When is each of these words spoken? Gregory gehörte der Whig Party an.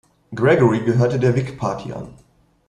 Gregory 0.33 0.79
gehörte 0.83 1.19
der 1.19 1.35
Whig 1.35 1.59
Party 1.59 1.93
an. 1.93 2.15